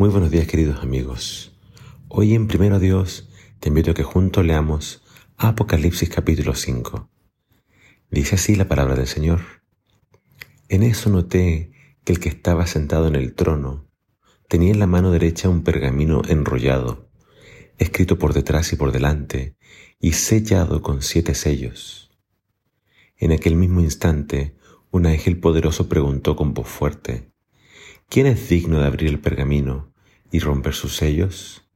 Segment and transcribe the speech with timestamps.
[0.00, 1.58] Muy buenos días queridos amigos.
[2.06, 5.02] Hoy en Primero Dios te invito a que juntos leamos
[5.36, 7.10] Apocalipsis capítulo 5.
[8.08, 9.40] Dice así la palabra del Señor.
[10.68, 11.72] En eso noté
[12.04, 13.88] que el que estaba sentado en el trono
[14.46, 17.10] tenía en la mano derecha un pergamino enrollado,
[17.78, 19.56] escrito por detrás y por delante,
[19.98, 22.12] y sellado con siete sellos.
[23.16, 24.54] En aquel mismo instante,
[24.92, 27.32] un ángel poderoso preguntó con voz fuerte,
[28.08, 29.92] ¿quién es digno de abrir el pergamino
[30.30, 31.68] y romper sus sellos?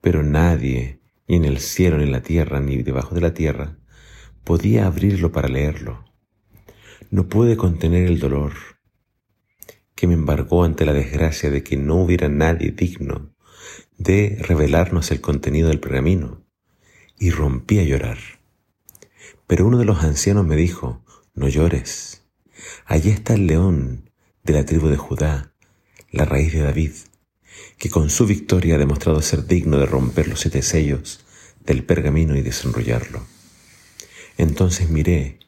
[0.00, 3.78] Pero nadie, ni en el cielo, ni en la tierra, ni debajo de la tierra,
[4.44, 6.04] podía abrirlo para leerlo.
[7.10, 8.52] No pude contener el dolor
[9.94, 13.34] que me embargó ante la desgracia de que no hubiera nadie digno
[13.96, 16.44] de revelarnos el contenido del pergamino,
[17.18, 18.18] y rompí a llorar.
[19.46, 22.26] Pero uno de los ancianos me dijo, no llores,
[22.86, 24.10] allí está el león
[24.42, 25.53] de la tribu de Judá,
[26.14, 26.92] la raíz de David,
[27.76, 31.24] que con su victoria ha demostrado ser digno de romper los siete sellos
[31.66, 33.26] del pergamino y desenrollarlo.
[34.38, 35.40] Entonces miré,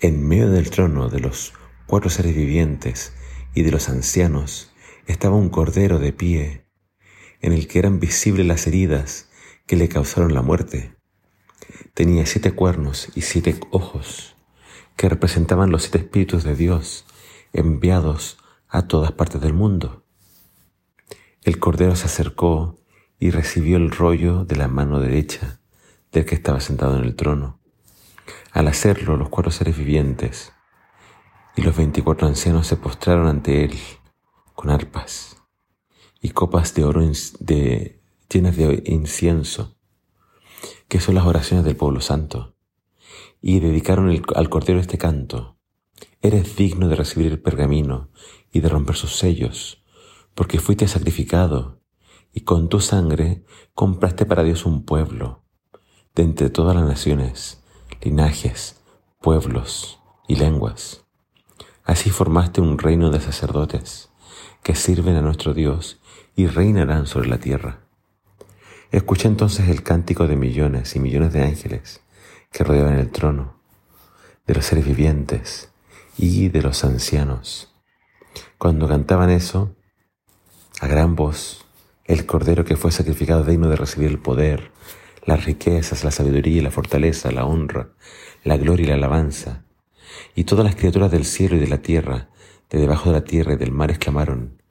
[0.00, 1.52] en medio del trono de los
[1.86, 3.12] cuatro seres vivientes
[3.54, 4.72] y de los ancianos,
[5.06, 6.64] estaba un cordero de pie,
[7.40, 9.28] en el que eran visibles las heridas
[9.66, 10.96] que le causaron la muerte.
[11.94, 14.34] Tenía siete cuernos y siete ojos,
[14.96, 17.04] que representaban los siete espíritus de Dios
[17.52, 18.38] enviados
[18.74, 20.04] a todas partes del mundo.
[21.42, 22.76] El cordero se acercó
[23.20, 25.60] y recibió el rollo de la mano derecha
[26.10, 27.60] del que estaba sentado en el trono.
[28.50, 30.52] Al hacerlo, los cuatro seres vivientes
[31.54, 33.78] y los veinticuatro ancianos se postraron ante él
[34.54, 35.36] con arpas
[36.20, 39.76] y copas de oro llenas de incienso,
[40.88, 42.56] que son las oraciones del pueblo santo,
[43.40, 45.53] y dedicaron al Cordero este canto.
[46.24, 48.08] Eres digno de recibir el pergamino
[48.50, 49.84] y de romper sus sellos,
[50.34, 51.82] porque fuiste sacrificado,
[52.32, 53.44] y con tu sangre
[53.74, 55.42] compraste para Dios un pueblo,
[56.14, 57.62] de entre todas las naciones,
[58.00, 58.80] linajes,
[59.20, 61.04] pueblos y lenguas.
[61.84, 64.08] Así formaste un reino de sacerdotes
[64.62, 66.00] que sirven a nuestro Dios
[66.34, 67.80] y reinarán sobre la tierra.
[68.92, 72.00] Escuché entonces el cántico de millones y millones de ángeles
[72.50, 73.58] que rodeaban el trono,
[74.46, 75.73] de los seres vivientes
[76.16, 77.74] y de los ancianos.
[78.58, 79.74] Cuando cantaban eso,
[80.80, 81.64] a gran voz,
[82.04, 84.70] el Cordero que fue sacrificado digno de recibir el poder,
[85.24, 87.90] las riquezas, la sabiduría la fortaleza, la honra,
[88.42, 89.64] la gloria y la alabanza,
[90.34, 92.28] y todas las criaturas del cielo y de la tierra,
[92.70, 94.62] de debajo de la tierra y del mar exclamaron,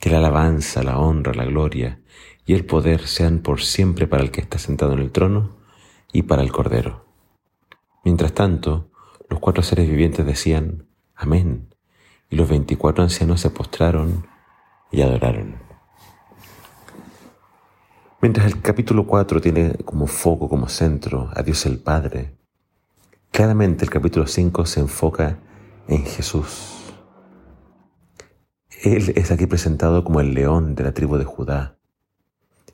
[0.00, 2.00] que la alabanza, la honra, la gloria
[2.46, 5.58] y el poder sean por siempre para el que está sentado en el trono
[6.12, 7.04] y para el Cordero.
[8.04, 8.90] Mientras tanto,
[9.28, 10.87] los cuatro seres vivientes decían,
[11.20, 11.74] Amén,
[12.30, 14.24] y los veinticuatro ancianos se postraron
[14.92, 15.56] y adoraron.
[18.20, 22.36] Mientras el capítulo 4 tiene como foco, como centro a Dios el Padre,
[23.32, 25.38] claramente el capítulo 5 se enfoca
[25.88, 26.92] en Jesús.
[28.84, 31.78] Él es aquí presentado como el león de la tribu de Judá,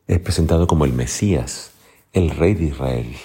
[0.06, 1.72] es presentado como el Mesías,
[2.12, 3.16] el Rey de Israel,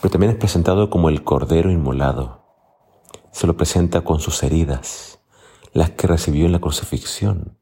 [0.00, 2.45] pero también es presentado como el Cordero Inmolado.
[3.36, 5.18] Se lo presenta con sus heridas,
[5.74, 7.58] las que recibió en la crucifixión.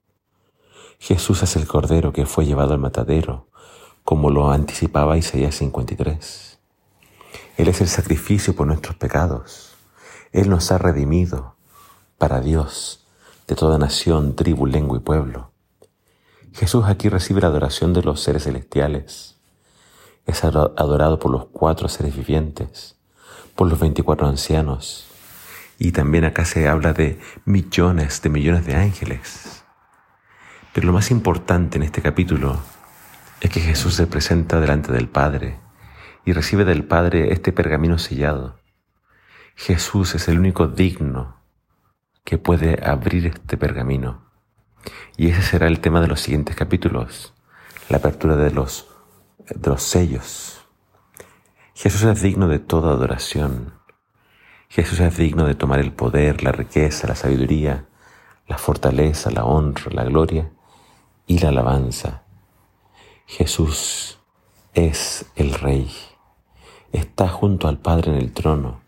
[1.01, 3.49] Jesús es el Cordero que fue llevado al matadero,
[4.05, 6.61] como lo anticipaba Isaías 53.
[7.57, 9.75] Él es el sacrificio por nuestros pecados.
[10.31, 11.57] Él nos ha redimido
[12.19, 13.05] para Dios
[13.49, 15.51] de toda nación, tribu, lengua y pueblo.
[16.53, 19.39] Jesús aquí recibe la adoración de los seres celestiales.
[20.25, 22.95] Es adorado por los cuatro seres vivientes,
[23.57, 25.09] por los veinticuatro ancianos.
[25.79, 29.65] Y también acá se habla de millones de millones de ángeles.
[30.73, 32.61] Pero lo más importante en este capítulo
[33.41, 35.59] es que Jesús se presenta delante del Padre
[36.25, 38.59] y recibe del Padre este pergamino sellado.
[39.57, 41.41] Jesús es el único digno
[42.25, 44.25] que puede abrir este pergamino
[45.17, 47.34] y ese será el tema de los siguientes capítulos,
[47.89, 48.89] la apertura de los,
[49.39, 50.66] de los sellos.
[51.75, 53.75] Jesús es digno de toda adoración.
[54.74, 57.86] Jesús es digno de tomar el poder, la riqueza, la sabiduría,
[58.48, 60.50] la fortaleza, la honra, la gloria
[61.28, 62.24] y la alabanza.
[63.24, 64.18] Jesús
[64.72, 65.88] es el Rey.
[66.91, 68.80] Está junto al Padre en el trono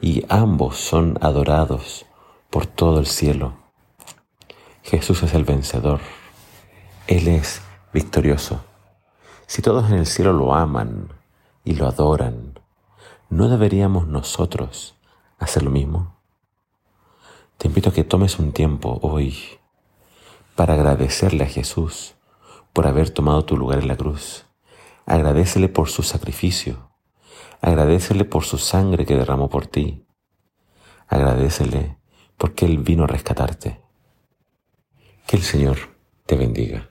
[0.00, 2.06] y ambos son adorados
[2.48, 3.54] por todo el cielo.
[4.84, 5.98] Jesús es el vencedor.
[7.08, 7.62] Él es
[7.92, 8.60] victorioso.
[9.48, 11.08] Si todos en el cielo lo aman
[11.64, 12.60] y lo adoran,
[13.28, 14.94] ¿no deberíamos nosotros
[15.40, 16.20] hacer lo mismo?
[17.58, 19.36] Te invito a que tomes un tiempo hoy
[20.54, 22.14] para agradecerle a Jesús
[22.72, 24.46] por haber tomado tu lugar en la cruz.
[25.06, 26.90] Agradecele por su sacrificio.
[27.60, 30.06] Agradecele por su sangre que derramó por ti.
[31.08, 31.98] Agradecele
[32.36, 33.80] porque Él vino a rescatarte.
[35.26, 35.78] Que el Señor
[36.26, 36.89] te bendiga.